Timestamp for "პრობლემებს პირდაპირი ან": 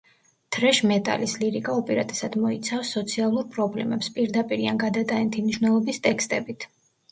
3.59-4.83